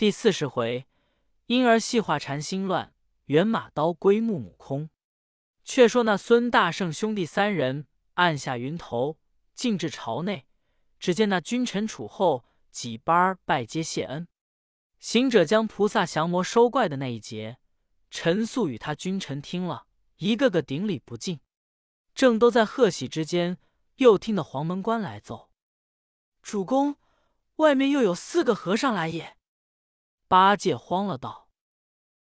[0.00, 0.86] 第四十回，
[1.44, 2.94] 婴儿戏化禅心乱，
[3.26, 4.88] 猿马刀归木母空。
[5.62, 9.18] 却说那孙大圣兄弟三人按下云头，
[9.52, 10.46] 进至朝内，
[10.98, 14.26] 只见那君臣处后几班拜接谢恩。
[14.98, 17.58] 行者将菩萨降魔收怪的那一节，
[18.08, 19.84] 陈素与他君臣听了
[20.16, 21.40] 一个个顶礼不敬。
[22.14, 23.58] 正都在贺喜之间，
[23.96, 25.50] 又听得黄门关来奏
[26.40, 26.96] ：“主公，
[27.56, 29.36] 外面又有四个和尚来也。”
[30.30, 31.48] 八戒慌了，道：“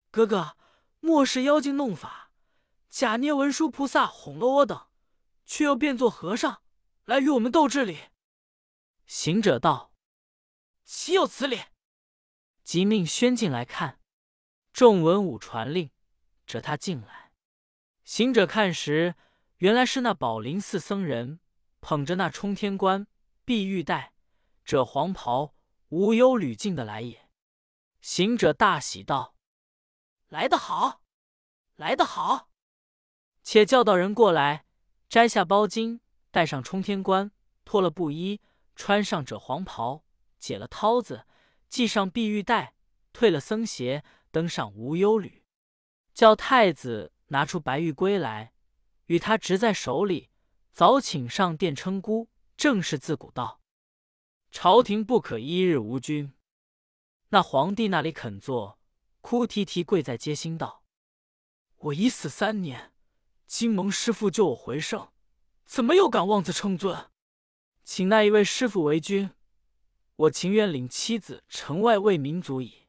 [0.10, 0.58] 哥哥，
[1.02, 2.32] 莫是妖精弄法？”
[2.90, 4.88] 假捏文殊菩萨哄了我等，
[5.46, 6.64] 却又变作和尚
[7.06, 8.00] 来与我们斗智理。
[9.06, 9.94] 行者道
[10.84, 11.62] ：“岂有此理！”
[12.66, 14.00] 即命宣进来看。
[14.74, 15.92] 众文武传令，
[16.48, 17.32] 着他进来。
[18.04, 19.14] 行者看时，
[19.58, 21.40] 原来是那宝林寺僧人
[21.80, 23.06] 捧着那冲天冠、
[23.46, 24.16] 碧玉带、
[24.66, 25.54] 这黄袍、
[25.90, 27.21] 无忧履进的来也。
[28.02, 29.36] 行者大喜道
[30.28, 31.04] ：“来得好，
[31.76, 32.50] 来得好！”
[33.44, 34.66] 且叫道人过来，
[35.08, 36.00] 摘下包巾，
[36.32, 37.32] 戴上冲天冠，
[37.64, 38.42] 脱了布衣，
[38.76, 40.04] 穿上赭黄袍，
[40.40, 41.28] 解了绦子，
[41.70, 42.76] 系上碧玉带，
[43.14, 45.44] 退了僧鞋，登上无忧履，
[46.14, 48.54] 叫太子拿出白玉龟来，
[49.06, 50.30] 与他执在手里，
[50.72, 52.30] 早请上殿称孤。
[52.58, 53.60] 正是自古道，
[54.52, 56.32] 朝廷不可一日无君。
[57.34, 58.78] 那皇帝那里肯做，
[59.22, 60.84] 哭啼啼跪在阶心道
[61.78, 62.92] ：“我已死三年。”
[63.48, 65.12] 金蒙师傅救我回生，
[65.66, 67.10] 怎么又敢妄自称尊？
[67.84, 69.32] 请那一位师傅为君，
[70.16, 72.88] 我情愿领妻子城外为民族矣。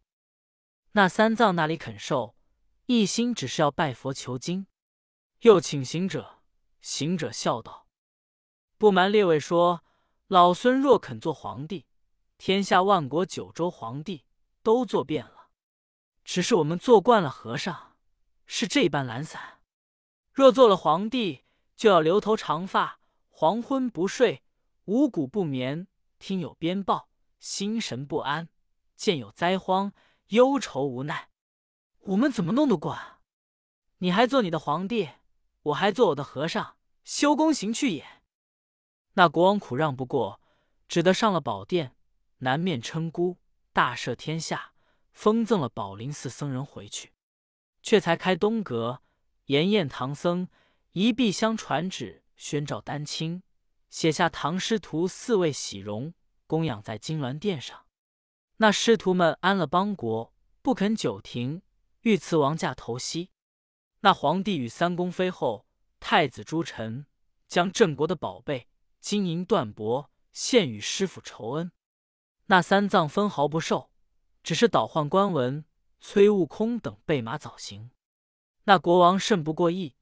[0.93, 2.37] 那三藏那里肯受，
[2.87, 4.67] 一心只是要拜佛求经。
[5.43, 6.43] 又请行者，
[6.81, 7.87] 行者笑道
[8.77, 9.85] ：“不瞒列位说，
[10.27, 11.87] 老孙若肯做皇帝，
[12.39, 14.25] 天下万国九州皇帝
[14.63, 15.49] 都做遍了。
[16.25, 17.97] 只是我们做惯了和尚，
[18.47, 19.61] 是这般懒散。”
[20.33, 21.45] 若做了皇帝，
[21.77, 24.43] 就要留头长发，黄昏不睡，
[24.85, 25.89] 五谷不眠，
[26.19, 28.47] 听有鞭报，心神不安；
[28.97, 29.93] 见有灾荒，
[30.29, 31.29] 忧愁无奈。
[32.01, 32.99] 我们怎么弄得过？
[33.99, 35.11] 你还做你的皇帝，
[35.65, 38.23] 我还做我的和尚，修功行去也。
[39.15, 40.41] 那国王苦让不过，
[40.89, 41.95] 只得上了宝殿，
[42.39, 43.37] 南面称孤，
[43.73, 44.75] 大赦天下，
[45.13, 47.13] 封赠了宝林寺僧人回去，
[47.83, 49.03] 却才开东阁。
[49.47, 50.49] 延宴唐僧
[50.93, 53.43] 一臂相传旨，宣召丹青，
[53.89, 56.15] 写下唐师徒四位喜容，
[56.47, 57.87] 供养在金銮殿上。
[58.59, 61.63] 那师徒们安了邦国，不肯久停，
[62.03, 63.31] 欲辞王驾投西。
[64.01, 65.67] 那皇帝与三宫妃后、
[65.99, 67.07] 太子诸臣，
[67.49, 68.69] 将郑国的宝贝
[69.01, 71.73] 金银缎帛献与师傅酬恩。
[72.53, 73.91] 那三藏分毫不受，
[74.43, 75.65] 只是倒换官文，
[76.01, 77.93] 催悟空等备马早行。
[78.65, 79.97] 那国王甚不过意，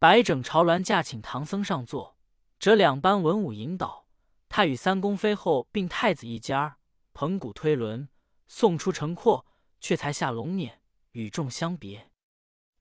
[0.00, 2.16] 摆整朝銮驾，请唐僧上座，
[2.58, 4.08] 折两班文武引导，
[4.48, 6.78] 他与三宫妃后并太子一家
[7.12, 8.08] 捧鼓推轮，
[8.48, 9.46] 送出城廓，
[9.78, 10.72] 却才下龙辇，
[11.12, 12.10] 与众相别。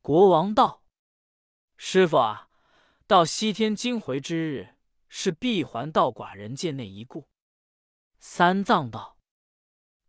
[0.02, 0.82] 国王道
[1.78, 2.50] ：“师傅啊，
[3.06, 4.70] 到西天经回之日，
[5.08, 7.28] 是闭环道寡人界内一顾。”
[8.26, 9.18] 三藏道：“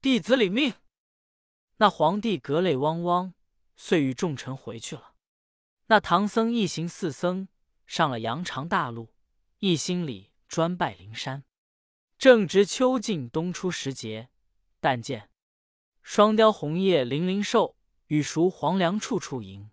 [0.00, 0.74] 弟子领命。”
[1.78, 3.34] 那皇帝隔泪汪汪。
[3.74, 5.14] 遂与众臣回去了。
[5.86, 7.48] 那唐僧一行四僧
[7.86, 9.12] 上了羊肠大路，
[9.58, 11.42] 一心里专拜灵山。
[12.16, 14.30] 正值秋尽冬初时节，
[14.78, 15.28] 但见
[16.00, 17.76] 双雕红叶林林瘦，
[18.06, 19.70] 雨熟黄粱处处迎。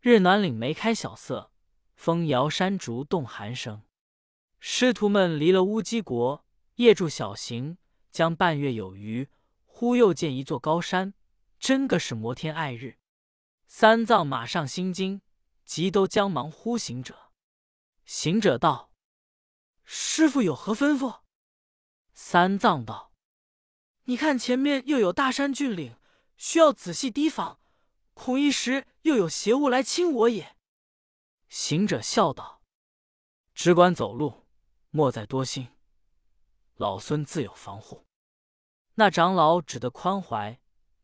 [0.00, 1.52] 日暖岭梅开晓色，
[1.94, 3.82] 风摇山竹动寒声。
[4.58, 6.44] 师徒们离了乌鸡国，
[6.80, 7.76] 夜住小行，
[8.10, 9.28] 将半月有余。
[9.66, 11.12] 忽又见一座高山，
[11.58, 12.98] 真个是摩天爱日。
[13.66, 15.20] 三藏马上心惊，
[15.66, 17.32] 急都将忙呼行者。
[18.06, 18.94] 行者道
[19.84, 21.20] ：“师傅有何吩咐？”
[22.14, 23.12] 三藏道
[24.04, 25.96] ：“你看前面又有大山峻岭，
[26.38, 27.60] 需要仔细提防，
[28.14, 30.56] 恐一时又有邪物来侵我也。”
[31.50, 32.62] 行者笑道
[33.54, 34.46] ：“只管走路，
[34.88, 35.68] 莫再多心，
[36.80, 38.06] 老孙自有防护。”
[38.96, 40.60] 那长老只得宽怀，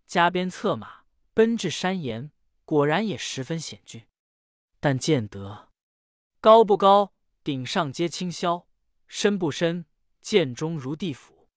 [0.06, 2.32] 加鞭策马，奔至山岩。
[2.64, 4.08] 果然也十分险峻，
[4.80, 5.68] 但见得
[6.40, 7.12] 高不高，
[7.44, 8.66] 顶上皆青霄；
[9.06, 9.86] 深不深，
[10.20, 11.48] 涧中如地府。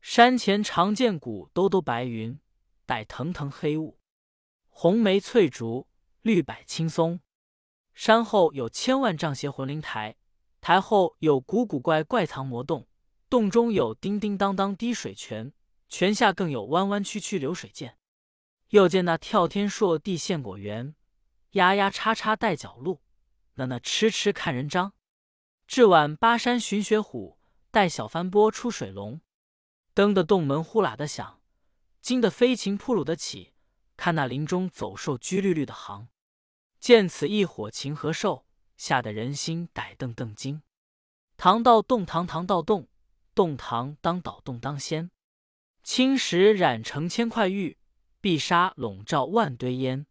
[0.00, 2.40] 山前常见古兜兜白云，
[2.84, 4.00] 带腾腾黑雾。
[4.68, 5.86] 红梅翠竹，
[6.22, 7.20] 绿柏青松。
[7.94, 10.16] 山后有千万丈邪魂灵台，
[10.60, 12.88] 台后有古古怪怪藏魔洞，
[13.30, 15.52] 洞中有叮叮当当滴水泉，
[15.88, 17.96] 泉下更有弯弯曲曲流水涧。
[18.70, 20.96] 又见那跳天硕地现果园，
[21.52, 23.00] 丫丫叉叉带角鹿，
[23.54, 24.94] 那那痴痴看人张。
[25.68, 27.38] 至晚巴山寻雪虎，
[27.70, 29.20] 带小翻波出水龙。
[29.94, 31.40] 登的洞门呼啦的响，
[32.02, 33.52] 惊得飞禽扑噜的起。
[33.96, 36.08] 看那林中走兽居绿绿的行，
[36.80, 38.44] 见此一伙禽和兽，
[38.76, 40.62] 吓得人心歹瞪瞪惊。
[41.36, 42.88] 堂道洞堂堂道洞，
[43.40, 45.10] 洞堂当倒洞当先。
[45.82, 47.78] 青石染成千块玉，
[48.20, 50.06] 碧纱笼罩万堆烟。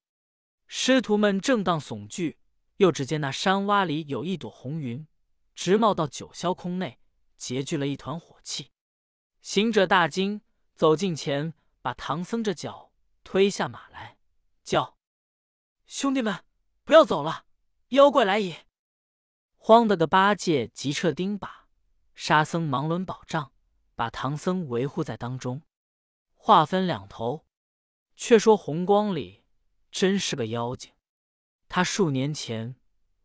[0.65, 2.39] 师徒们正当悚惧，
[2.77, 5.07] 又只见那山洼里有一朵红云，
[5.53, 6.99] 直冒到九霄空内，
[7.37, 8.71] 结聚了一团火气。
[9.41, 10.41] 行者大惊，
[10.73, 11.53] 走近前，
[11.83, 12.91] 把唐僧这脚
[13.23, 14.17] 推下马来，
[14.63, 14.97] 叫
[15.85, 16.43] ：“兄弟们，
[16.83, 17.45] 不要走了，
[17.89, 18.65] 妖怪来也！”
[19.55, 21.58] 慌得个八戒急撤钉耙，
[22.21, 23.53] 沙僧忙抡宝杖，
[23.95, 25.61] 把唐僧维护在当中。
[26.35, 27.45] 话分两头，
[28.17, 29.45] 却说红光里
[29.89, 30.91] 真是个妖精。
[31.69, 32.75] 他数年前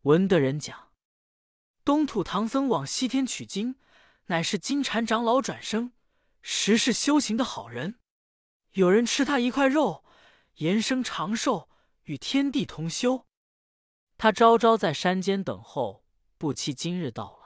[0.03, 0.93] 闻得人讲，
[1.85, 3.75] 东土唐僧往西天取经，
[4.27, 5.93] 乃是金蝉长老转生。
[6.41, 7.99] 实是修行的好人，
[8.75, 10.05] 有人吃他一块肉，
[10.59, 11.69] 延生长寿，
[12.05, 13.27] 与天地同修。
[14.17, 16.05] 他朝朝在山间等候，
[16.39, 17.44] 不期今日到了。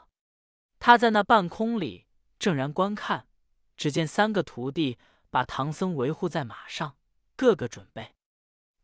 [0.78, 2.06] 他在那半空里
[2.38, 3.28] 正然观看，
[3.76, 4.98] 只见三个徒弟
[5.30, 6.96] 把唐僧维护在马上，
[7.36, 8.14] 个个准备。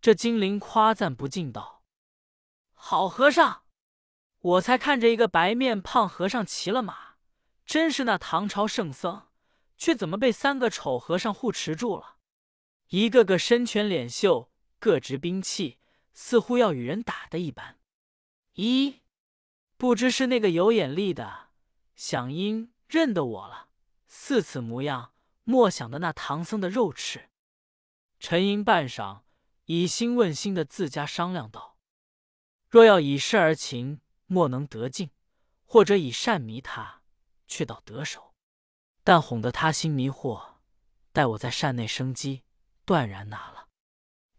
[0.00, 1.82] 这精灵夸赞不尽道
[2.74, 3.62] ：“好和尚，
[4.40, 7.16] 我才看着一个白面胖和尚骑了马，
[7.64, 9.28] 真是那唐朝圣僧。”
[9.76, 12.18] 却怎么被三个丑和尚护持住了？
[12.90, 15.78] 一个个身拳脸秀，各执兵器，
[16.12, 17.80] 似乎要与人打的一般。
[18.54, 19.00] 咦
[19.76, 21.43] 不知是那个有眼力的，
[21.94, 23.68] 想因认得我了，
[24.06, 25.12] 似此模样，
[25.44, 27.30] 莫想的那唐僧的肉翅。
[28.18, 29.22] 沉吟半晌，
[29.66, 31.76] 以心问心的自家商量道
[32.68, 35.08] ：“若要以事而擒，莫能得境；
[35.64, 37.02] 或者以善迷他，
[37.46, 38.34] 却倒得手。”
[39.04, 40.54] 但哄得他心迷惑，
[41.12, 42.42] 待我在善内生机，
[42.86, 43.68] 断然拿了。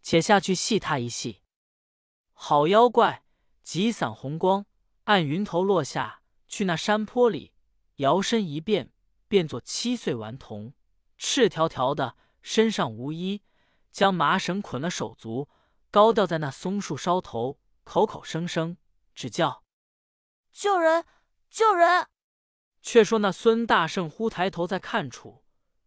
[0.02, 1.42] 且下去戏他一戏。
[2.32, 3.24] 好妖怪，
[3.62, 4.66] 急散红光，
[5.04, 6.22] 按云头落下，
[6.56, 7.52] 去那山坡里，
[7.96, 8.90] 摇身一变，
[9.28, 10.72] 变作七岁顽童，
[11.18, 13.42] 赤条条的，身上无衣，
[13.92, 15.50] 将麻绳捆了手足，
[15.90, 18.78] 高吊在那松树梢头，口口声声
[19.14, 19.64] 只叫
[20.50, 21.04] 救人，
[21.50, 22.08] 救人。
[22.80, 25.44] 却说那孙大圣忽抬头在看处，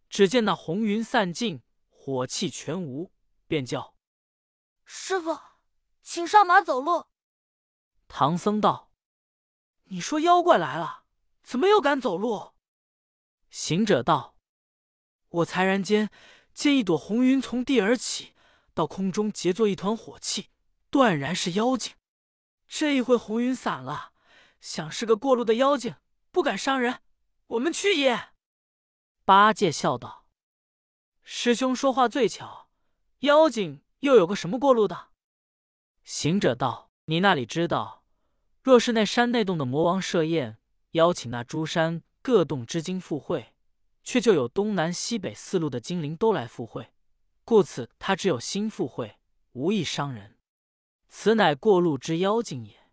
[0.08, 3.10] 只见那红云散尽，火气全无，
[3.48, 3.96] 便叫
[4.86, 5.36] ：“师傅，
[6.00, 7.06] 请上马走路。”
[8.06, 8.89] 唐僧道
[9.90, 11.04] ：“你说妖怪来了，
[11.42, 12.52] 怎么又敢走路？”
[13.50, 14.36] 行者道
[15.28, 16.10] ：“我才然间
[16.52, 18.34] 见一朵红云从地而起，
[18.74, 20.50] 到空中结作一团火气，
[20.90, 21.94] 断然是妖精。
[22.66, 24.12] 这一会红云散了，
[24.60, 25.94] 想是个过路的妖精。”
[26.32, 27.02] 不敢伤人，
[27.48, 28.28] 我们去也。
[29.24, 30.28] 八戒笑道
[31.24, 32.70] ：“师兄说话最巧，
[33.20, 35.08] 妖精又有个什么过路的？”
[36.04, 37.99] 行者道：“你那里知道？
[38.62, 40.58] 若是那山内洞的魔王设宴，
[40.92, 43.54] 邀请那诸山各洞之精赴会，
[44.02, 46.92] 却就有东南西北四路的精灵都来赴会，
[47.44, 49.18] 故此他只有心赴会，
[49.52, 50.38] 无意伤人。
[51.08, 52.90] 此乃过路之妖精也。”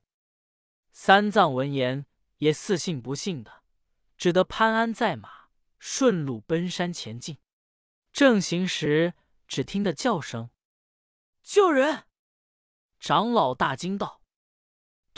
[0.91, 2.05] 三藏闻言。
[2.39, 3.63] 也似信不信的，
[4.15, 5.47] 只得攀鞍在马，
[5.79, 7.39] 顺路奔山前进。
[8.13, 9.15] 正行时，
[9.47, 10.51] 只听得叫声
[11.41, 12.03] ：“救人！”
[13.01, 14.16] 长老大惊道：“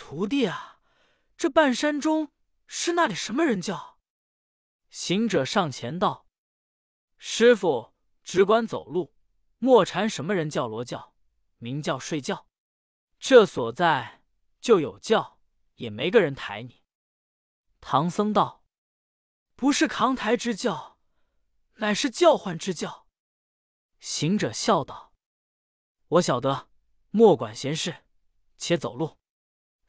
[0.02, 0.80] 徒弟啊，
[1.36, 2.32] 这半山中
[2.66, 4.00] 是那里什么人叫？”
[4.90, 6.26] 行者上前道
[7.20, 9.14] ：“师傅，只管走路，
[9.58, 11.14] 莫缠什么人叫罗叫，
[11.58, 12.48] 名叫睡觉。
[13.20, 14.24] 这所在
[14.62, 15.42] 就有叫，
[15.76, 16.86] 也没个人抬你。”
[17.82, 18.64] 唐僧道
[19.58, 20.98] ：“不是扛抬之教，
[21.76, 23.06] 乃是叫唤之教。”
[24.00, 25.14] 行者笑道
[26.08, 26.70] ：“我晓得，
[27.12, 28.06] 莫管闲事，
[28.58, 29.19] 且走路。”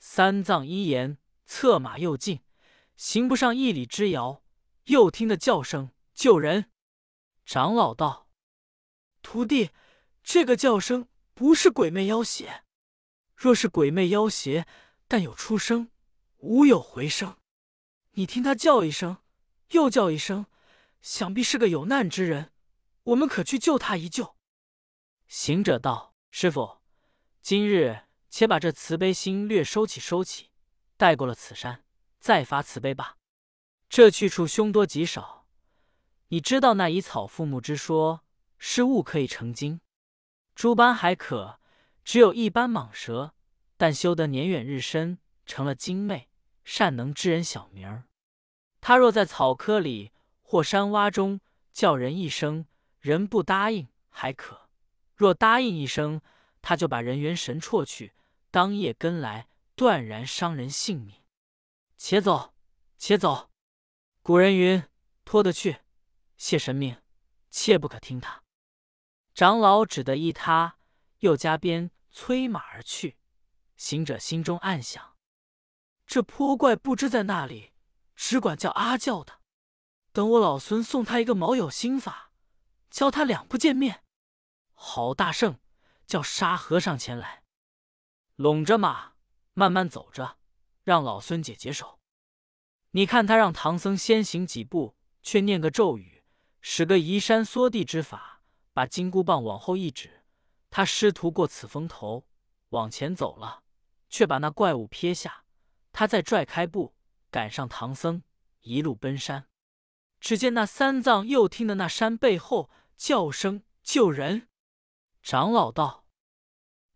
[0.03, 2.41] 三藏一言，策马又进，
[2.97, 4.43] 行不上一里之遥，
[4.85, 6.73] 又听得叫声：“救人！”
[7.45, 8.27] 长老道
[9.21, 9.71] ：“徒弟，
[10.23, 12.65] 这个叫声不是鬼魅妖邪。
[13.37, 14.67] 若是鬼魅妖邪，
[15.07, 15.91] 但有出声，
[16.39, 17.37] 无有回声。”
[18.13, 19.19] 你听他叫一声，
[19.73, 20.47] 又叫一声，
[21.03, 22.53] 想必是个有难之人。
[23.05, 24.35] 我们可去救他一救。
[25.27, 26.79] 行者道：“师傅，
[27.43, 30.51] 今日且把这慈悲心略收起，收起，
[30.97, 31.85] 待过了此山，
[32.21, 33.17] 再发慈悲吧。
[33.89, 35.47] 这去处凶多吉少，
[36.29, 38.23] 你知道那以草覆木之说，
[38.57, 39.81] 是物可以成精，
[40.55, 41.59] 诸般还可，
[42.05, 43.35] 只有一般蟒蛇，
[43.77, 46.29] 但修得年远日深，成了精魅，
[46.63, 48.05] 善能知人小名儿。
[48.81, 51.41] 他若在草窠里或山洼中
[51.73, 52.67] 叫人一声，
[53.01, 54.69] 人不答应还可；
[55.17, 56.21] 若答应一声，
[56.63, 58.13] 他就把人元神绰去，
[58.51, 61.23] 当夜跟来，断然伤人性命。
[61.97, 62.55] 且走，
[62.99, 63.51] 且走。
[64.23, 64.83] 古人云
[65.25, 65.81] ：“拖得去。”
[66.37, 67.01] 谢神命，
[67.51, 68.43] 切不可听他。
[69.35, 70.79] 长老只得依他，
[71.19, 73.17] 又加鞭催马而去。
[73.77, 75.17] 行者心中暗想：
[76.07, 77.73] 这泼怪不知在那里，
[78.17, 79.41] 只管叫阿叫的。
[80.13, 82.33] 等我老孙送他一个毛有心法，
[82.91, 84.05] 教他两不见面。
[84.75, 85.61] 好大圣，
[86.07, 87.40] 叫沙和尚前来，
[88.41, 89.13] 拢着马，
[89.53, 90.39] 慢慢走着，
[90.83, 92.01] 让老孙解解手。
[92.93, 96.25] 你看他让唐僧先行几步，却念个咒语。
[96.63, 98.41] 使个移山缩地之法，
[98.73, 100.25] 把金箍棒往后一指，
[100.71, 102.27] 他师徒过此峰头，
[102.71, 103.63] 往前走了，
[104.09, 105.45] 却把那怪物撇下。
[105.93, 106.95] 他再拽开步，
[107.31, 108.23] 赶上唐僧，
[108.63, 109.51] 一路奔山。
[110.19, 114.49] 只见那三藏又听得那山背后叫声救人。
[115.23, 116.07] 长老道：“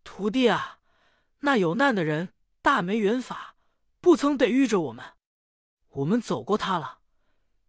[0.02, 0.80] 徒弟啊，
[1.44, 2.32] 那有难的人
[2.62, 3.56] 大没缘法，
[4.00, 5.12] 不曾得遇着我们。
[5.88, 7.00] 我们走过他了，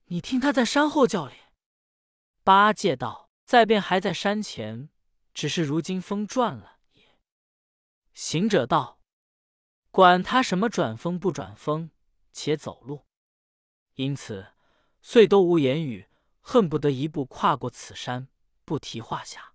[0.05, 1.33] 你听他在山后叫哩。”
[2.41, 4.89] 八戒道：“再便还在山前，
[5.33, 7.19] 只是如今风转了也。”
[8.15, 9.01] 行者道
[9.91, 11.91] ：“管他什么转风不转风，
[12.31, 13.05] 且走路。”
[13.95, 14.53] 因此
[15.01, 16.07] 遂都无言语，
[16.39, 18.29] 恨不得一步跨过此山，
[18.63, 19.53] 不提话下。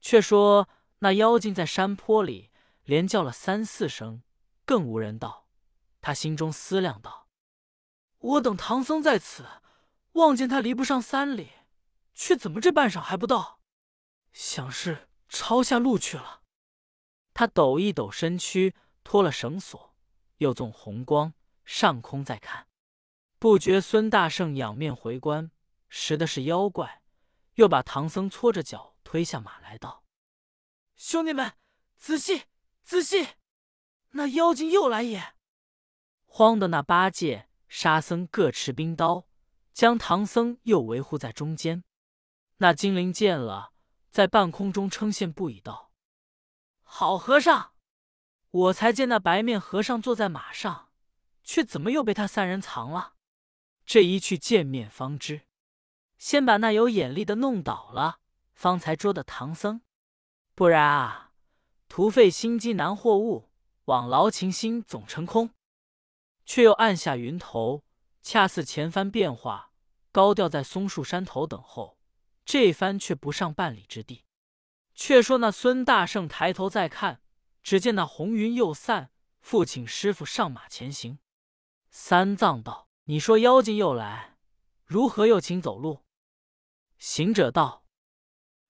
[0.00, 0.68] 却说
[1.00, 2.49] 那妖精在山坡里
[2.90, 4.24] 连叫了三四声，
[4.64, 5.46] 更无人道。
[6.00, 7.28] 他心中思量道
[8.18, 9.46] ：“我等唐僧在此，
[10.14, 11.52] 望见他离不上三里。”
[12.14, 13.60] 却怎么这半晌还不到？
[14.32, 16.42] 想是抄下路去了。
[17.32, 19.94] 他抖一抖身躯，脱了绳索，
[20.38, 21.32] 又纵红光
[21.64, 22.66] 上空再看，
[23.38, 25.52] 不觉孙大圣仰面回观，
[25.88, 27.02] 识的是妖怪，
[27.54, 30.02] 又把唐僧搓着脚推下马来，道
[30.98, 31.52] ：“兄弟们，
[31.96, 32.46] 仔细
[32.90, 33.36] 仔细，
[34.10, 35.34] 那妖精又来也！”
[36.26, 39.28] 慌的那八戒、沙僧各持冰刀，
[39.72, 41.84] 将唐僧又围护在中间。
[42.56, 43.72] 那精灵见了，
[44.08, 45.92] 在半空中称羡不已，道
[46.82, 47.74] ：“好和尚，
[48.50, 50.90] 我才见那白面和尚坐在马上，
[51.44, 53.14] 却怎么又被他三人藏了？
[53.86, 55.42] 这一去见面方知。
[56.18, 58.18] 先把那有眼力的弄倒了，
[58.52, 59.82] 方才捉的唐僧。
[60.56, 61.29] 不然啊，
[61.90, 63.50] 徒费心机难获物，
[63.86, 65.50] 枉劳情心总成空。
[66.46, 67.82] 却又按下云头，
[68.22, 69.72] 恰似前番变化，
[70.12, 71.98] 高吊在松树山头等候。”
[72.46, 74.24] 这番却不上半里之地。
[74.94, 77.22] 却说那孙大圣抬头再看，
[77.60, 81.18] 只见那红云又散，复请师傅上马前行。
[81.90, 84.36] 三藏道：“你说妖精又来，
[84.84, 86.04] 如何又请走路？”
[86.98, 87.84] 行者道：“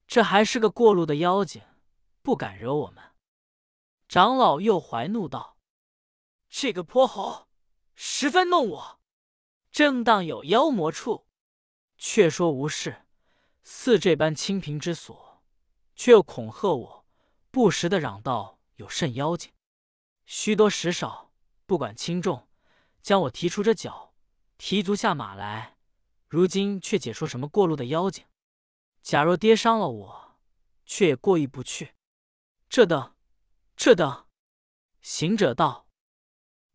[0.09, 1.63] 这还是个过路的妖精，
[2.23, 3.05] 不敢惹我们。”
[4.11, 5.57] 长老又怀怒道
[6.51, 7.47] ：“这个泼猴，
[7.95, 9.01] 十分弄我，
[9.71, 11.29] 正当有妖魔处，
[11.97, 13.07] 却说无事。”
[13.63, 15.45] 似这般清贫之所，
[15.95, 17.07] 却又恐吓我，
[17.53, 19.53] 不时的嚷道有甚妖精，
[20.27, 21.33] 虚多实少，
[21.65, 22.49] 不管轻重，
[23.01, 24.13] 将我提出这脚，
[24.59, 25.77] 提足下马来。
[26.27, 28.25] 如今却解说什么过路的妖精，
[29.03, 30.39] 假若跌伤了我，
[30.85, 31.95] 却也过意不去。
[32.69, 33.15] 这等，
[33.83, 34.27] 这等。
[35.01, 35.89] 行者道：“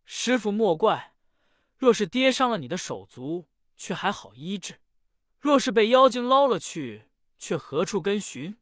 [0.05, 1.13] 师傅莫怪，
[1.77, 3.47] 若是跌伤了你的手足，
[3.77, 4.81] 却还好医治。”
[5.39, 8.59] 若是被妖精捞了去，却何处跟寻？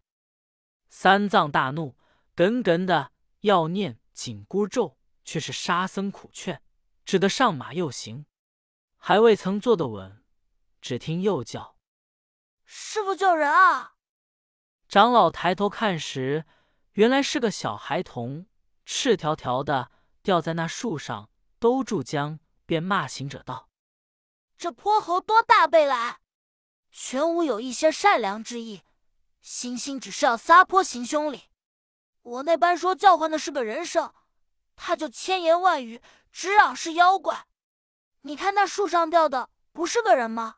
[0.89, 1.95] 三藏大怒，
[2.35, 6.61] 耿耿的要念紧箍咒，却是沙僧苦劝，
[7.05, 8.25] 只得上马又行，
[8.97, 10.21] 还未曾坐得稳，
[10.81, 11.77] 只听又叫
[12.65, 13.95] ：“师傅救人啊！”
[14.89, 16.45] 长老抬头看时，
[16.93, 18.45] 原来是个小孩童，
[18.85, 19.89] 赤条条的
[20.21, 23.67] 吊在那树上，兜住浆，便骂行者道
[24.57, 26.19] ：“这泼猴多大辈来！”
[26.95, 28.83] 全无有一些善良之意，
[29.41, 31.45] 星星只是要撒泼行凶哩。
[32.21, 34.13] 我那般说叫唤的是个人声，
[34.75, 35.99] 他就千言万语
[36.31, 37.47] 直嚷是妖怪。
[38.21, 40.57] 你看那树上吊的不是个人吗？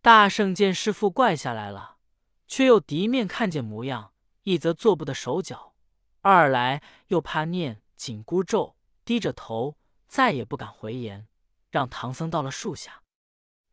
[0.00, 1.98] 大圣见师傅怪下来了，
[2.46, 4.11] 却又敌面看见模样，
[4.42, 5.74] 一则做不得手脚，
[6.20, 9.76] 二来又怕念紧箍咒，低着头
[10.08, 11.28] 再也不敢回言，
[11.70, 13.02] 让唐僧到了树下。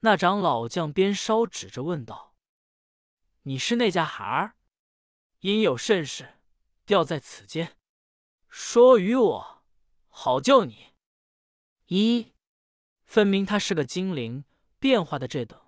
[0.02, 2.36] 那长老将鞭梢指着问道
[3.44, 4.56] ：“你是那家孩儿？
[5.40, 6.40] 因有甚事，
[6.86, 7.78] 掉在此间，
[8.48, 9.64] 说与我，
[10.08, 10.94] 好救你。”
[11.88, 12.34] 一
[13.06, 14.46] 分明他是个精灵，
[14.78, 15.60] 变化的这等；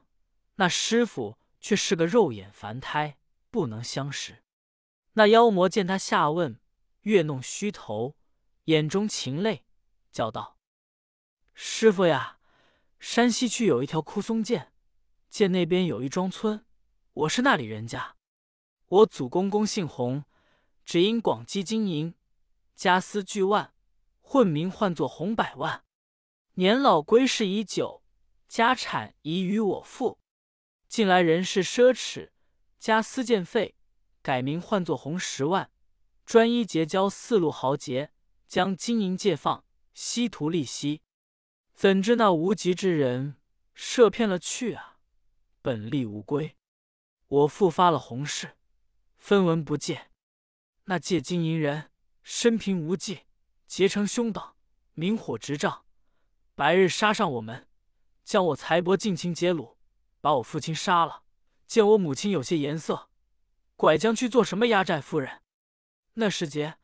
[0.56, 3.18] 那师傅却是个肉眼凡胎，
[3.50, 4.44] 不能相识。
[5.14, 6.60] 那妖魔见他下问，
[7.02, 8.16] 越弄虚头，
[8.66, 9.66] 眼中噙泪，
[10.12, 10.58] 叫道
[11.54, 12.40] ：“师傅呀！”
[12.98, 14.72] 山西区有一条枯松涧，
[15.30, 16.66] 涧那边有一庄村，
[17.14, 18.16] 我是那里人家。
[18.88, 20.24] 我祖公公姓洪，
[20.86, 22.14] 只因广积金银，
[22.76, 23.74] 家私巨万，
[24.22, 25.84] 混名唤作洪百万。
[26.54, 28.04] 年老归世已久，
[28.48, 30.20] 家产已与我父。
[30.88, 32.30] 近来人事奢侈，
[32.78, 33.76] 家私渐废，
[34.22, 35.72] 改名唤作洪十万，
[36.26, 38.12] 专一结交四路豪杰，
[38.48, 41.02] 将金银借放，稀图利息。
[41.74, 43.38] 怎知那无极之人
[43.74, 45.00] 设骗了去啊！
[45.62, 46.56] 本利无归。
[47.28, 48.58] 我父发了洪誓，
[49.18, 50.10] 分文不借。
[50.86, 51.90] 那借金银人
[52.22, 53.22] 身贫无计，
[53.66, 54.56] 结成凶党，
[54.94, 55.86] 明火执仗，
[56.56, 57.68] 白日杀上我们，
[58.24, 59.76] 将我财帛尽情劫掳，
[60.20, 61.24] 把我父亲杀了。
[61.66, 63.10] 见我母亲有些颜色，
[63.82, 65.42] 拐将去做什么压寨夫人？
[66.14, 66.78] 那时节，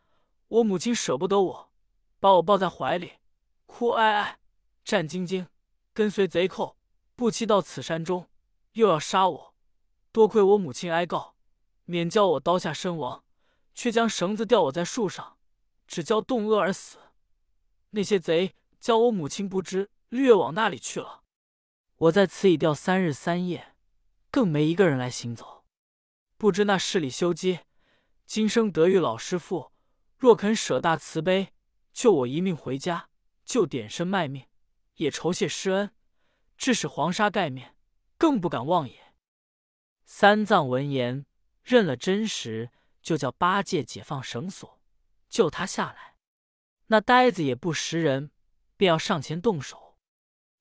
[0.47, 1.71] 我母亲舍不得我，
[2.19, 3.19] 把我抱在怀里，
[3.67, 4.39] 哭哀哀。
[4.83, 5.45] 战兢兢，
[5.93, 6.75] 跟随贼寇，
[7.15, 8.27] 不期到此山中，
[8.71, 9.53] 又要杀我。
[10.11, 11.35] 多亏我母亲哀告，
[11.85, 13.23] 免叫我刀下身亡，
[13.75, 15.37] 却将绳子吊我在树上，
[15.85, 16.97] 只教冻饿而死。
[17.91, 21.21] 那些贼叫我母亲不知掠往那里去了。
[21.97, 23.75] 我在此已吊三日三夜，
[24.31, 25.56] 更没一个人来行走。
[26.37, 27.61] 不知那市里修机，
[28.27, 29.71] 今生得遇老师傅，
[30.17, 31.51] 若肯舍大慈悲，
[31.91, 33.09] 救我一命回家，
[33.43, 34.45] 就点身卖命。
[34.97, 35.91] 也酬谢师恩，
[36.55, 37.75] 致使黄沙盖面，
[38.17, 39.13] 更不敢忘也。
[40.05, 41.25] 三藏闻言，
[41.63, 44.79] 认了真实，就叫八戒解放绳索，
[45.29, 46.17] 救他下来。
[46.87, 48.31] 那呆子也不识人，
[48.75, 49.97] 便要上前动手。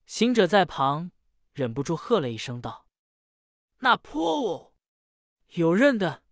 [0.07, 1.11] 行者在旁
[1.53, 2.87] 忍不住喝了一声道
[3.81, 4.75] ：“那泼物，
[5.57, 6.23] 有认的，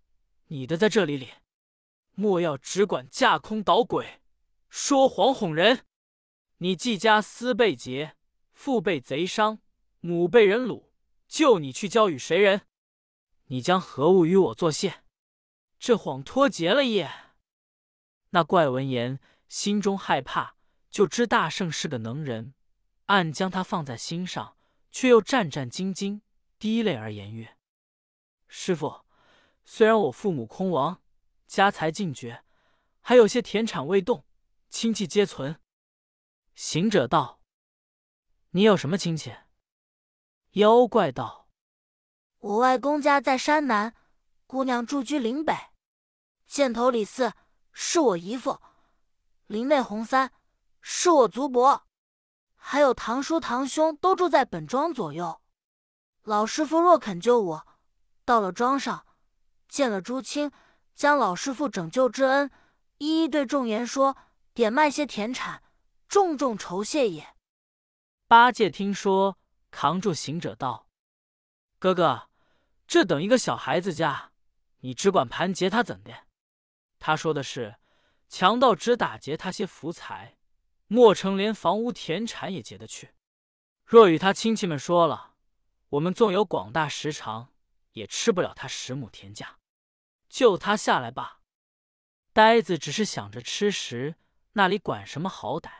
[0.48, 1.30] 你的在这里里，
[2.12, 4.20] 莫要只管架空捣鬼，
[4.68, 5.86] 说谎哄人。”
[6.58, 8.16] 你既家私被劫，
[8.52, 9.60] 父被贼伤，
[10.00, 10.90] 母被人掳，
[11.26, 12.66] 就你去交与谁人？
[13.46, 15.02] 你将何物与我作谢？
[15.78, 17.10] 这谎脱节了也。
[18.30, 20.56] 那怪闻言，心中害怕，
[20.90, 22.52] 就知大圣是个能人，
[23.06, 24.58] 暗将他放在心上，
[24.90, 26.20] 却又战战兢兢，
[26.58, 27.56] 滴泪而言曰
[28.46, 29.03] ：“师傅，
[29.64, 31.02] 虽然我父母空亡，
[31.46, 32.44] 家财尽绝，
[33.00, 34.24] 还有些田产未动，
[34.68, 35.60] 亲戚皆存。”
[36.54, 37.40] 行者道
[38.50, 39.34] ：“你有什么亲戚？”
[40.52, 41.48] 妖怪道
[42.38, 43.94] ：“我外公家在山南，
[44.46, 45.54] 姑娘住居岭北。
[46.46, 47.32] 箭头李四
[47.72, 48.60] 是我姨父，
[49.46, 50.30] 林内洪三
[50.80, 51.86] 是我族伯，
[52.54, 55.40] 还有堂叔堂兄都住在本庄左右。
[56.22, 57.66] 老师傅若肯救我，
[58.24, 59.06] 到了庄上
[59.74, 60.52] 见了朱青，
[60.94, 62.48] 将老师傅拯救之恩
[62.98, 64.16] 一一对众言说，
[64.52, 65.64] 点卖些田产。”
[66.06, 67.34] 重重酬谢也。
[68.28, 69.36] 八戒听说，
[69.72, 70.86] 扛住行者道
[71.80, 72.28] ：“哥哥，
[72.86, 74.30] 这等一个小孩子家，
[74.78, 76.12] 你只管盘劫他怎的？
[77.00, 77.74] 他说的是，
[78.28, 80.36] 强盗只打劫他些福财，
[80.86, 83.10] 莫成连房屋田产也劫得去。
[83.84, 85.34] 若与他亲戚们说了，
[85.88, 87.48] 我们纵有广大食长，
[87.94, 89.58] 也吃不了他十亩田价。
[90.34, 91.42] 救他下来吧。
[92.32, 94.16] 呆子只是想着吃食，
[94.54, 95.70] 那里管什么好歹？”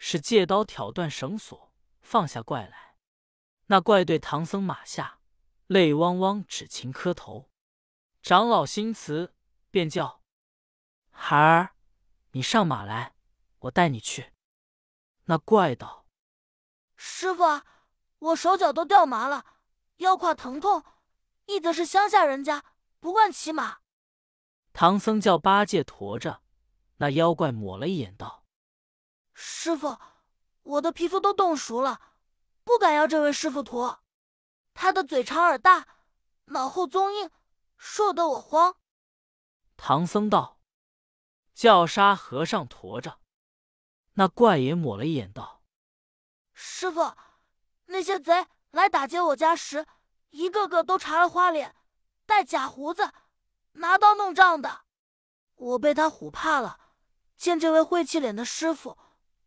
[0.00, 2.96] 是借刀挑断绳索，放下怪来。
[3.66, 5.18] 那怪对唐僧马下，
[5.66, 7.50] 泪汪汪，只情磕头。
[8.22, 9.34] 长老心慈，
[9.70, 10.22] 便叫
[11.10, 11.74] 孩儿，
[12.30, 13.14] 你上马来，
[13.58, 14.32] 我带你去。
[15.24, 16.06] 那怪道
[16.96, 17.44] ：“师傅，
[18.20, 19.44] 我手脚都掉麻了，
[19.98, 20.82] 腰胯疼痛。
[21.44, 22.64] 一则是乡下人家，
[22.98, 23.80] 不惯骑马。”
[24.72, 26.42] 唐僧叫八戒驮着。
[26.96, 28.44] 那妖怪抹了一眼，道。
[29.34, 29.98] 师傅，
[30.62, 32.00] 我的皮肤都冻熟了，
[32.62, 34.00] 不敢要这位师傅驮。
[34.74, 35.86] 他的嘴长耳大，
[36.46, 37.30] 脑后棕硬，
[37.76, 38.76] 说得我慌。
[39.76, 40.60] 唐僧道
[41.54, 43.18] ：“叫沙和尚驮着。”
[44.14, 45.62] 那怪也抹了一眼，道
[46.54, 47.16] ：“师傅，
[47.86, 49.86] 那些贼来打劫我家时，
[50.30, 51.74] 一个个都茶了花脸，
[52.26, 53.10] 戴假胡子，
[53.72, 54.82] 拿刀弄杖的。
[55.54, 56.80] 我被他唬怕了，
[57.36, 58.98] 见这位晦气脸的师傅。”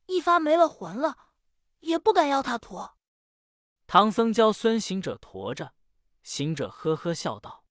[0.07, 1.17] 一发没了魂了，
[1.79, 2.95] 也不敢要他驮。
[3.88, 5.73] 唐僧教孙行者驮着，
[6.21, 7.65] 行者呵呵笑道：“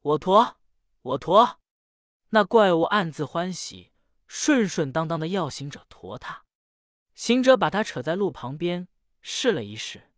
[0.00, 0.58] 我驮，
[1.00, 1.58] 我驮。”
[2.30, 3.94] 那怪物暗自欢喜，
[4.26, 6.44] 顺顺当当的要行者驮他。
[7.14, 8.86] 行者把他扯在路旁边
[9.22, 10.12] 试了一试，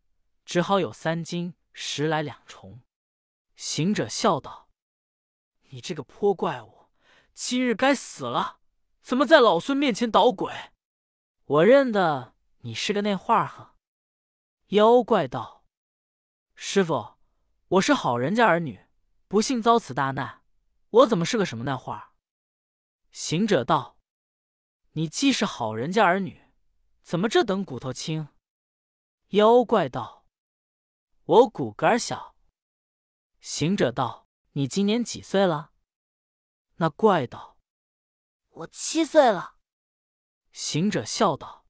[0.45, 2.83] 只好有三斤十来两重。
[3.55, 4.69] 行者笑道
[5.71, 6.89] ：“你这个泼怪物，
[7.33, 8.59] 今日该死了！
[9.01, 10.53] 怎么在老孙面前捣鬼？
[11.45, 13.77] 我认得你是个那话呵。”
[14.71, 15.65] 妖怪道
[16.55, 17.15] ：“师傅，
[17.69, 18.87] 我是好人家儿女，
[19.27, 20.43] 不幸遭此大难，
[20.91, 22.15] 我怎么是个什么那话？”
[23.13, 23.97] 行者道
[24.93, 26.45] ：“你既是好人家儿女，
[27.03, 28.29] 怎么这等骨头轻？”
[29.31, 30.27] 妖怪道
[31.25, 32.35] ：“我骨骼小。”
[33.41, 35.73] 行者道：“你今年几岁了？”
[36.77, 37.59] 那怪道
[38.49, 39.57] ：“我七岁了。”
[40.53, 41.67] 行者笑道：“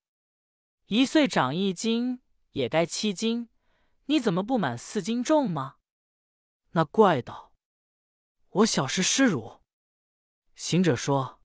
[0.86, 3.48] 一岁长一斤。”也该七斤，
[4.06, 5.76] 你怎么不满四斤重吗？
[6.70, 7.54] 那怪道
[8.50, 9.60] ：“我小时失乳。”
[10.56, 11.40] 行者说：“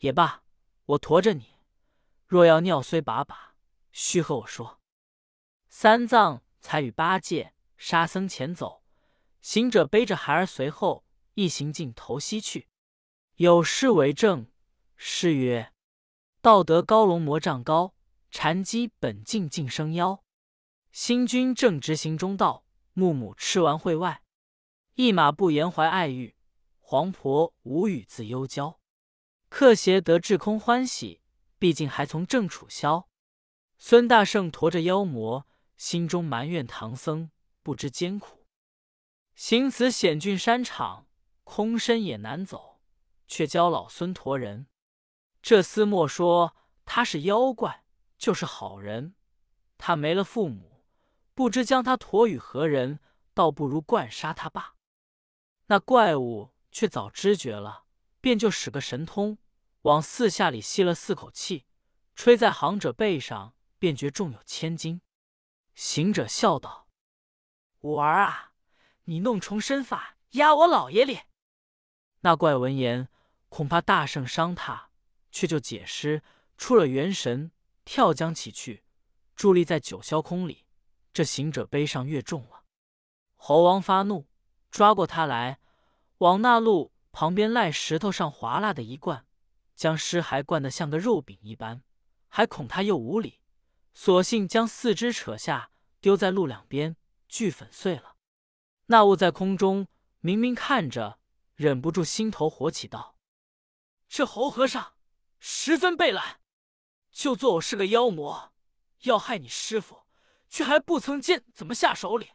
[0.00, 0.42] 也罢，
[0.86, 1.60] 我驮着你。
[2.24, 3.56] 若要尿虽把把，
[3.92, 4.80] 须和我说。”
[5.68, 8.85] 三藏才与八戒、沙僧前走，
[9.46, 11.04] 行者背着孩儿随后，
[11.34, 12.66] 一行径头西去。
[13.36, 14.50] 有诗为证：
[14.96, 15.72] 诗曰
[16.42, 17.94] ：“道德高龙魔杖高。”
[18.28, 20.24] 禅机本净净生妖，
[20.90, 24.24] 星君正直行中道，木木吃完会外，
[24.96, 26.34] 一马不言怀爱欲，
[26.80, 28.80] 黄婆无语自忧娇。
[29.48, 31.22] 客邪得至空欢喜，
[31.60, 33.08] 毕竟还从正处消。
[33.78, 37.30] 孙大圣驮着妖魔，心中埋怨唐僧
[37.62, 38.44] 不知艰苦，
[39.36, 41.06] 行此险峻山场，
[41.44, 42.80] 空身也难走，
[43.28, 44.66] 却教老孙驮人。
[45.40, 47.84] 这厮莫说他是妖怪。
[48.18, 49.14] 就是好人，
[49.76, 50.82] 他没了父母，
[51.34, 52.98] 不知将他驮与何人，
[53.34, 54.74] 倒不如惯杀他罢。
[55.66, 57.84] 那怪物却早知觉了，
[58.22, 59.36] 便就使个神通，
[59.82, 61.66] 往四下里吸了四口气，
[62.14, 65.02] 吹在行者背上，便觉重有千斤。
[65.74, 66.88] 行者笑道
[67.82, 68.54] ：“五儿啊，
[69.06, 71.26] 你弄重身法压我老爷脸！”
[72.22, 73.08] 那怪闻言，
[73.48, 74.90] 恐怕大圣伤他，
[75.32, 76.22] 却就解释
[76.56, 77.50] 出了元神。
[77.84, 78.82] 跳江起去，
[79.36, 80.64] 伫立在九霄空里。
[81.12, 82.64] 这行者背上越重了。
[83.36, 84.26] 猴王发怒，
[84.72, 85.60] 抓过他来，
[86.18, 89.24] 往那路旁边赖石头上划拉的一灌，
[89.76, 91.84] 将尸骸灌得像个肉饼一般。
[92.26, 93.38] 还恐他又无礼，
[93.94, 96.96] 索性将四肢扯下，丢在路两边，
[97.28, 98.15] 俱粉碎了。
[98.86, 99.88] 那物在空中
[100.20, 101.18] 明明看着，
[101.54, 103.18] 忍不住心头火起，道
[104.08, 104.94] ：“这猴和尚
[105.38, 106.40] 十分背懒。”
[107.10, 108.52] 就做我是个妖魔，
[109.02, 110.06] 要害你师傅，
[110.48, 112.32] 却还不曾见怎么下手里。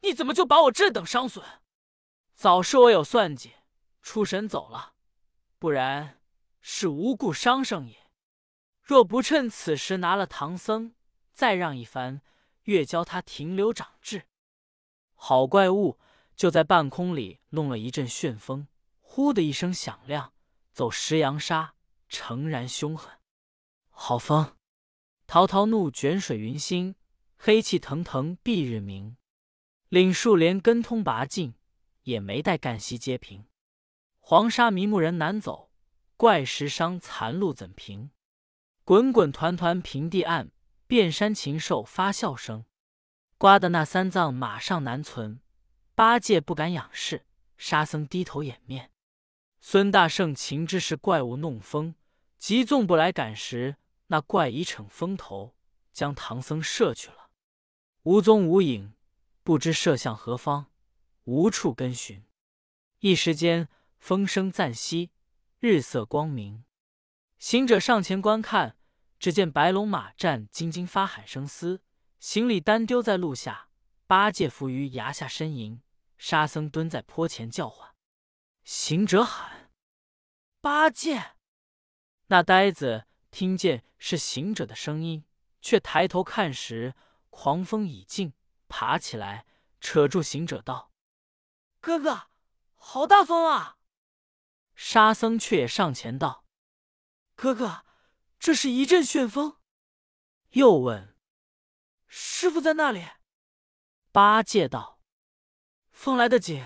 [0.00, 1.44] 你怎么就把我这等伤损？
[2.34, 3.52] 早是我有算计，
[4.00, 4.94] 出神走了，
[5.58, 6.20] 不然
[6.60, 8.10] 是无故伤生也。
[8.82, 10.94] 若不趁此时拿了唐僧，
[11.32, 12.22] 再让一番，
[12.62, 14.26] 越教他停留长智。
[15.24, 16.00] 好怪物
[16.34, 18.66] 就在半空里弄了一阵旋风，
[18.98, 20.32] 呼的一声响亮，
[20.72, 21.76] 走石扬沙，
[22.08, 23.20] 诚然凶狠。
[23.88, 24.56] 好风，
[25.28, 26.96] 滔滔怒卷水云星，
[27.36, 29.16] 黑气腾腾蔽日明。
[29.90, 31.54] 岭树连根通拔尽，
[32.02, 33.46] 也没待干溪接平。
[34.18, 35.70] 黄沙迷目人难走，
[36.16, 38.10] 怪石伤残路怎平？
[38.82, 40.50] 滚滚团团平地暗，
[40.88, 42.64] 遍山禽兽发笑声。
[43.42, 45.40] 刮的那三藏马上难存，
[45.96, 47.26] 八戒不敢仰视，
[47.56, 48.92] 沙僧低头掩面。
[49.60, 51.96] 孙大圣情知是怪物弄风，
[52.38, 53.78] 急纵不来赶时。
[54.06, 55.56] 那怪已逞风头，
[55.92, 57.30] 将唐僧射去了，
[58.04, 58.94] 无踪无影，
[59.42, 60.66] 不知射向何方，
[61.24, 62.22] 无处跟寻。
[63.00, 65.10] 一时间，风声暂息，
[65.58, 66.62] 日色光明。
[67.40, 68.76] 行者上前观看，
[69.18, 71.82] 只见白龙马战兢兢发喊声嘶，
[72.22, 73.68] 行李单丢在路下，
[74.06, 75.82] 八戒伏于崖下呻吟，
[76.16, 77.96] 沙僧蹲在坡前叫唤。
[78.62, 79.72] 行者喊
[80.62, 81.34] ：“八戒！”
[82.30, 83.06] 那呆子。
[83.32, 85.24] 听见是行者的声音，
[85.60, 86.94] 却抬头看时，
[87.30, 88.34] 狂风已静，
[88.68, 89.46] 爬起来
[89.80, 90.92] 扯住行者道
[91.80, 92.28] ：“哥哥，
[92.74, 93.78] 好大风啊！”
[94.76, 96.44] 沙僧却也上前道
[97.34, 97.84] ：“哥哥，
[98.38, 99.56] 这是一阵旋风。”
[100.52, 101.11] 又问
[102.14, 103.08] ：“师傅在那里？”
[104.12, 105.00] 八戒道
[105.92, 106.62] ：“风来得紧，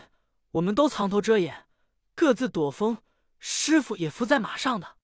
[0.50, 1.68] 我们都藏头遮掩，
[2.16, 3.00] 各自躲风。
[3.38, 4.98] 师傅也伏在马上的。”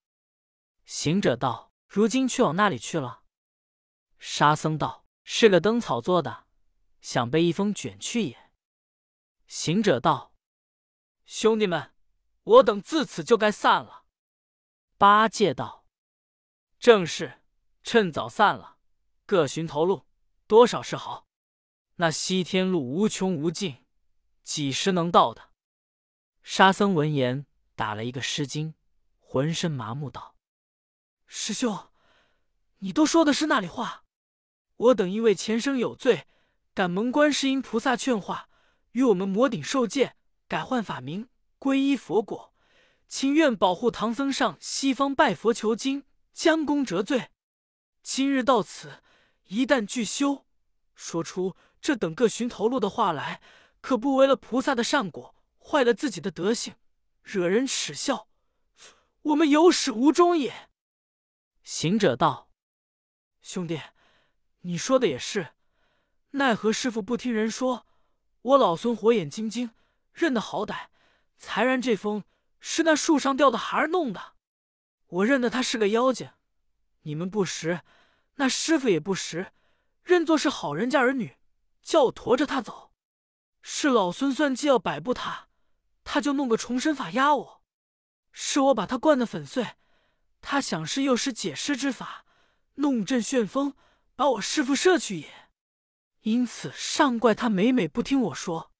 [0.84, 3.22] 行者道：“如今去往那里去了？”
[4.18, 6.48] 沙僧道：“是个灯草做的，
[7.00, 8.50] 想被一风卷去也。”
[9.46, 10.34] 行者道
[11.24, 11.94] ：“兄弟们，
[12.42, 14.06] 我等自此就该散了。”
[14.98, 15.86] 八戒道
[16.80, 17.44] ：“正是，
[17.84, 18.78] 趁早散了，
[19.24, 20.08] 各寻头路，
[20.52, 21.26] 多少是好。
[21.96, 23.86] 那西天路无穷无尽，
[24.42, 25.48] 几时能到的？”
[26.44, 28.74] 沙僧闻言，打了一个失惊，
[29.18, 30.36] 浑身麻木，道
[31.24, 31.88] ：“师兄，
[32.80, 34.04] 你都说的是那里话？
[34.76, 36.26] 我等因为前生有罪，
[36.74, 38.50] 感蒙观世音菩萨劝化。”
[38.92, 42.52] 与我们魔顶受戒，改换法名，皈依佛果，
[43.08, 47.30] 情愿保护唐僧上西方拜佛求经，将功折罪。
[48.02, 49.02] 今日到此，
[49.52, 50.46] 一旦具修，
[50.94, 53.42] 说出这等各寻头路的话来，
[53.82, 56.74] 可不为了菩萨的善果，坏了自己的德性，
[57.22, 58.28] 惹人耻笑，
[59.20, 60.70] 我们有始无终也。
[61.62, 62.48] 行者道
[63.42, 63.78] ：“兄弟，
[64.62, 65.48] 你说的也是，
[66.30, 67.86] 奈何师傅不听人说？”
[68.40, 69.72] 我老孙火眼金睛，
[70.14, 70.86] 认得好歹，
[71.36, 72.24] 才然这风
[72.58, 74.32] 是那树上掉的孩儿弄的。
[75.08, 76.30] 我认得他是个妖精，
[77.02, 77.82] 你们不识，
[78.36, 79.52] 那师傅也不识，
[80.02, 81.36] 认作是好人家儿女，
[81.82, 82.92] 叫我驮着他走。
[83.60, 85.48] 是老孙算计要摆布他，
[86.02, 87.62] 他就弄个重生法压我。
[88.32, 89.76] 是我把他灌得粉碎，
[90.40, 92.24] 他想是又是解尸之法，
[92.76, 93.74] 弄阵旋风，
[94.16, 95.50] 把我师傅摄去也。
[96.22, 98.72] 因此上怪他每每不听我说，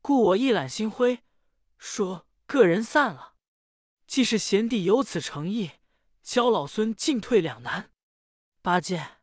[0.00, 1.24] 故我一揽心灰，
[1.78, 3.34] 说个人散了。
[4.06, 5.70] 既是贤弟有此诚意，
[6.22, 7.91] 教老孙进退两难。
[8.64, 9.16] 八戒，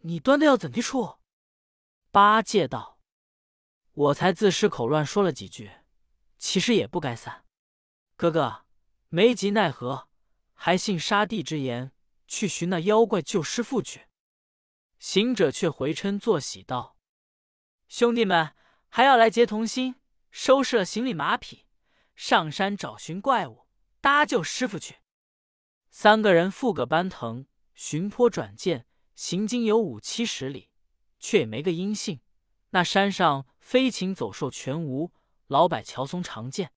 [0.00, 1.16] 你端的要怎地处？
[2.10, 3.00] 八戒道
[3.92, 5.72] ：“我才自失口乱说了几句，
[6.36, 7.46] 其实也不该散。
[8.16, 8.66] 哥哥
[9.08, 10.10] 没急奈何，
[10.52, 11.92] 还信沙帝之言，
[12.28, 14.08] 去寻那妖怪救师父去。”
[15.00, 16.98] 行者却回嗔作喜道
[17.88, 18.54] ：“兄弟们
[18.90, 19.94] 还要来结同心，
[20.30, 21.64] 收拾了行李马匹，
[22.14, 23.66] 上山找寻怪物，
[24.02, 24.96] 搭救师傅去。”
[25.88, 30.70] 三个人负个班腾，寻坡转涧，行经有五七十里，
[31.20, 32.20] 却也没个音信。
[32.70, 35.12] 那山上飞禽走兽全无，
[35.46, 36.72] 老柏乔松常见。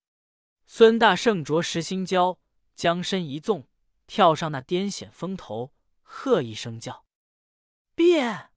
[0.67, 2.37] 孙大圣着实心焦，
[2.75, 3.67] 将身一纵，
[4.05, 7.05] 跳上那癫险峰头，喝一声叫。
[7.95, 8.51] 变，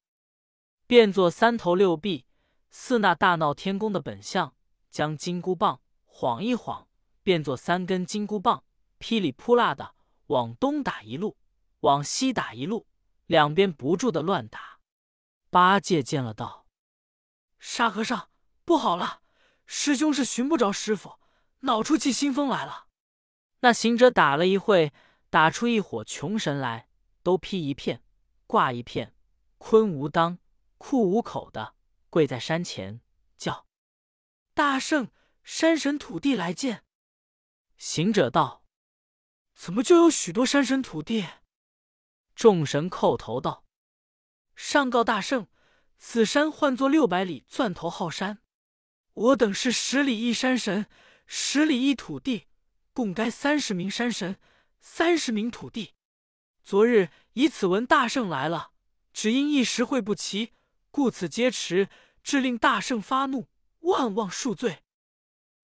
[0.87, 2.27] 变作三头六臂，
[2.71, 4.55] 似那大闹天宫的本相。
[4.91, 6.87] 将金箍棒晃一晃，
[7.23, 8.63] 变作三根金箍棒，
[8.99, 9.95] 噼里扑啦的
[10.27, 11.39] 往东打一路，
[11.83, 12.89] 往西打一路，
[13.27, 14.81] 两边不住的乱打。
[15.51, 16.67] 八戒见了，道
[17.61, 18.31] ：“沙和尚，
[18.65, 19.23] 不好了！
[19.67, 21.19] 师兄是寻不着师傅，
[21.61, 22.89] 恼出气新风来了。”
[23.61, 24.93] 那行者打了一会，
[25.31, 26.89] 打出一伙穷神来，
[27.23, 28.05] 都披一片，
[28.47, 29.15] 挂一片。
[29.59, 30.39] 坤无裆，
[30.79, 31.75] 库无口的，
[32.11, 33.01] 跪在山前
[33.37, 33.67] 叫
[34.55, 35.11] ：“大圣，
[35.43, 36.85] 山神土地来见。”
[37.77, 38.65] 行者道
[39.55, 41.27] ：“怎么就有许多山神土地？”
[42.43, 43.65] 众神叩头道
[44.57, 45.47] ：“上告大圣，
[45.97, 48.43] 此山唤作六百里钻头号山，
[49.13, 50.87] 我等是十里一山神，
[51.25, 52.49] 十里一土地，
[52.93, 54.41] 共该三十名山神，
[54.81, 55.95] 三十名土地。
[56.65, 58.73] 昨日以此闻大圣来了。”
[59.15, 60.55] 只因一时会不齐，
[60.91, 61.89] 故此皆迟，
[62.25, 63.47] 致令大圣发怒，
[63.83, 64.83] 万望恕罪。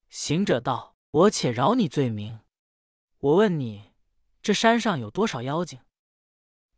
[0.08, 2.38] 行者道：“我且饶你罪名。
[3.18, 3.94] 我问你，
[4.40, 5.80] 这山上有多少妖精？”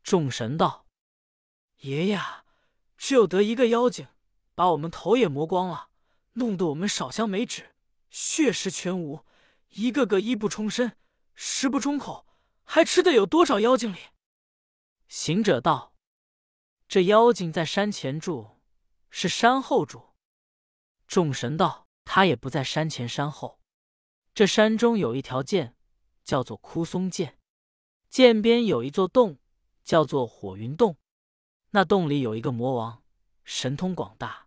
[0.02, 0.86] 众神道
[1.80, 2.20] ：“爷爷，
[2.96, 4.08] 只有得一个妖精，
[4.54, 5.90] 把我们头也磨光了，
[6.32, 7.74] 弄得我们少香没纸，
[8.10, 9.24] 血食全无，
[9.68, 10.96] 一个个衣不充身，
[11.34, 12.26] 食不充口，
[12.64, 13.98] 还吃的有多少妖精里？”
[15.08, 15.94] 行者道。
[16.88, 18.58] 这妖精在山前住，
[19.10, 20.16] 是山后住。
[21.06, 23.60] 众神道：“他也不在山前山后。
[24.34, 25.76] 这山中有一条涧，
[26.24, 27.38] 叫做枯松涧。
[28.08, 29.38] 涧边有一座洞，
[29.90, 30.98] 叫做火云洞。
[31.70, 33.02] 那洞里有一个魔王，
[33.42, 34.46] 神通广大，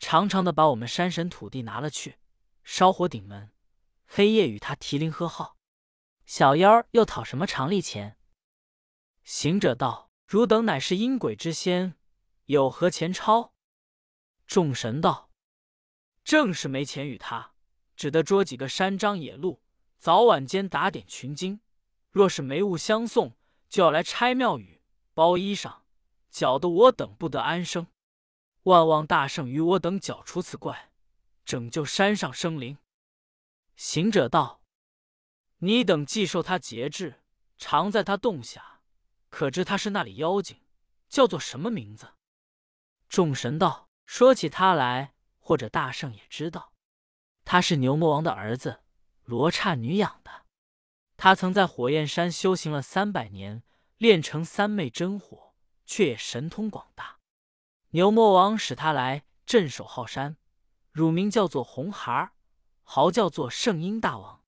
[0.00, 2.16] 常常的把我们山神土地拿了去，
[2.64, 3.52] 烧火顶门，
[4.08, 5.56] 黑夜与他提铃喝号。
[6.26, 8.16] 小妖又讨什么常利钱？”
[9.22, 10.10] 行者道。
[10.26, 11.94] 汝等乃是阴鬼之仙，
[12.46, 13.52] 有何钱钞？
[14.46, 15.30] 众神道
[16.24, 17.52] ：“正是没钱与他，
[17.94, 19.62] 只得捉几个山獐野鹿，
[19.98, 21.60] 早晚间打点群经。
[22.10, 23.36] 若是没物相送，
[23.72, 24.82] 就要来拆庙宇、
[25.14, 25.76] 包衣裳，
[26.28, 27.86] 搅得我等不得安生。
[28.64, 30.92] 万望大圣与我等剿除此怪，
[31.46, 32.76] 拯救山上生灵。”
[33.74, 34.60] 行者道
[35.60, 37.22] ：“你等既受他节制，
[37.56, 38.82] 常在他洞下。”
[39.30, 40.60] 可知他是那里妖精，
[41.08, 42.12] 叫做什么名字？
[43.08, 46.74] 众神道：“说起他来，或者大圣也知道，
[47.42, 48.82] 他是牛魔王的儿子，
[49.24, 50.41] 罗刹女养的。
[51.22, 53.62] 他曾在火焰山修行了三百年，
[53.96, 55.54] 炼成三昧真火，
[55.86, 57.20] 却也神通广大。
[57.90, 60.36] 牛魔王使他来镇守浩山，
[60.90, 62.32] 乳名叫做红孩儿，
[62.82, 64.42] 号叫做圣婴大王。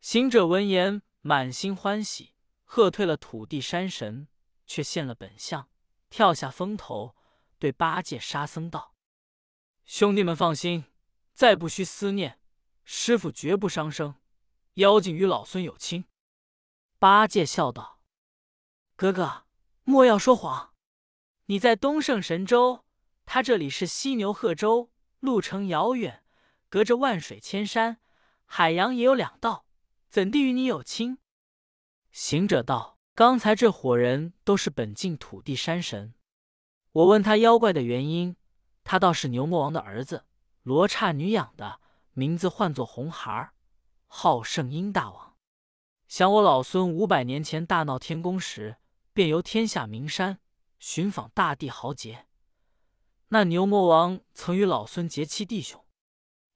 [0.00, 4.26] 行者闻言，满心欢喜，喝退了土地山神，
[4.66, 5.68] 却现了本相，
[6.08, 7.14] 跳下风头。”
[7.60, 8.96] 对八戒、沙僧道
[9.86, 10.86] ：“兄弟们放心，
[11.34, 12.40] 再不需思念，
[12.82, 14.16] 师傅绝不伤生。
[14.74, 16.04] 妖精与老孙有亲。”
[16.98, 18.00] 八戒笑道
[18.96, 19.44] ：“哥哥，
[19.84, 20.74] 莫要说谎。
[21.46, 22.84] 你在东胜神州，
[23.24, 26.22] 他这里是犀牛贺州，路程遥远，
[26.68, 28.00] 隔着万水千山，
[28.44, 29.66] 海洋也有两道，
[30.08, 31.18] 怎地与你有亲？”
[32.12, 36.14] 行者道：“刚才这伙人都是本境土地山神。”
[36.92, 38.36] 我问他妖怪的原因，
[38.82, 40.26] 他倒是牛魔王的儿子，
[40.62, 41.80] 罗刹女养的，
[42.12, 43.54] 名字唤作红孩儿，
[44.12, 45.36] 号圣婴大王。
[46.08, 48.78] 想我老孙五百年前大闹天宫时，
[49.12, 50.40] 便游天下名山，
[50.80, 52.26] 寻访大地豪杰。
[53.28, 55.86] 那牛魔王曾与老孙结亲弟兄，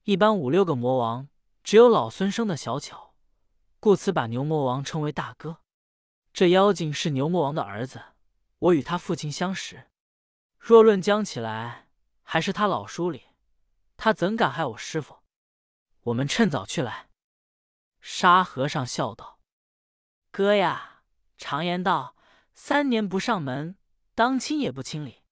[0.02, 1.28] 一般五六个魔王，
[1.62, 3.14] 只有老孙生的小巧，
[3.78, 5.58] 故此把牛魔王称为大哥。
[6.32, 8.02] 这妖精是牛魔王的儿子，
[8.58, 9.88] 我与他父亲相识。
[10.58, 11.88] 若论讲起来，
[12.24, 13.28] 还是他老叔哩，
[13.96, 15.18] 他怎敢害我师傅？
[16.00, 17.03] 我们趁早去来。
[18.06, 19.40] 沙和尚笑道
[20.30, 21.02] ：“哥呀，
[21.38, 22.16] 常言道，
[22.52, 23.78] 三年不上门，
[24.14, 25.22] 当亲也不亲理。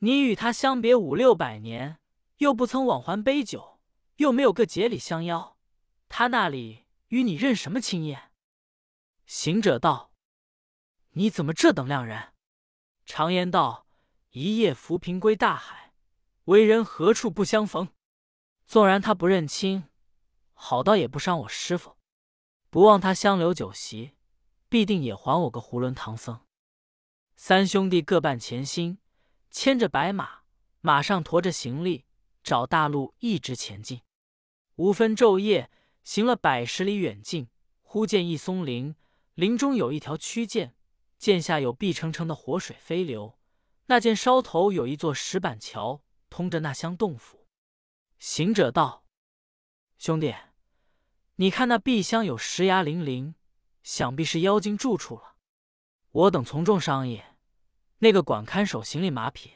[0.00, 1.98] 你与他相别五六百年，
[2.36, 3.80] 又不曾往还杯酒，
[4.16, 5.56] 又没有个节礼相邀，
[6.10, 8.30] 他那里与你认什么亲业？”
[9.24, 10.12] 行者道
[11.16, 12.34] ：“你怎么这等量人？
[13.06, 13.86] 常言道。”
[14.36, 15.94] 一夜浮萍归大海，
[16.46, 17.88] 为人何处不相逢？
[18.66, 19.84] 纵然他不认亲，
[20.66, 21.98] 好到也不伤我师傅。
[22.70, 24.12] 不忘他香留酒席，
[24.70, 26.40] 必定也还我个囫囵唐僧。
[27.36, 28.96] 三兄弟各伴前心，
[29.50, 30.44] 牵着白马，
[30.80, 32.06] 马上驮着行李，
[32.42, 34.00] 找大路一直前进。
[34.76, 35.70] 无分昼夜，
[36.02, 37.50] 行了百十里远近，
[37.82, 38.96] 忽见一松林，
[39.34, 40.72] 林中有一条曲涧，
[41.18, 43.38] 涧下有碧澄澄的活水飞流。
[43.84, 46.00] 那涧梢头有一座石板桥，
[46.30, 47.46] 通着那乡洞府。
[48.18, 49.04] 行者道
[49.98, 50.34] ：“兄弟，
[51.36, 53.34] 你看那壁厢有石崖泠泠，
[53.82, 55.34] 想必是妖精住处了。
[56.10, 57.22] 我等从众商议，
[57.98, 59.54] 那个管看守行李马匹，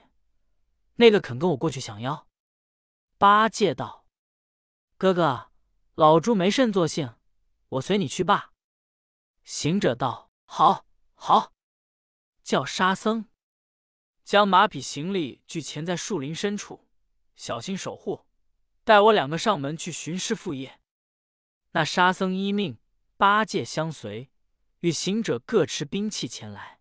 [0.97, 2.27] 那个肯跟我过去降妖。”
[3.17, 4.05] 八戒道
[4.99, 5.53] ：“哥哥，
[5.95, 7.15] 老猪没甚作兴，
[7.69, 8.53] 我随你去罢。”
[9.45, 11.53] 行者道：“好，好，
[12.43, 13.27] 叫沙僧。”
[14.25, 16.89] 将马匹行李俱钳在树林深处，
[17.37, 18.27] 小心守护。
[18.83, 20.81] 带我两个上门去巡视副业。
[21.73, 22.79] 那沙僧依命，
[23.17, 24.31] 八戒相随，
[24.81, 26.81] 与行者各持兵器前来。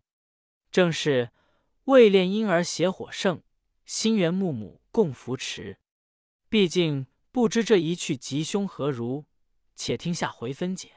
[0.72, 1.32] 正是
[1.86, 3.42] 未练婴儿邪火盛，
[3.86, 5.80] 心猿木母共扶持。
[6.50, 9.26] 毕竟不知这一去吉凶何如，
[9.76, 10.97] 且听下回分解。